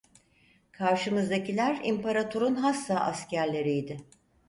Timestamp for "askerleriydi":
2.99-3.97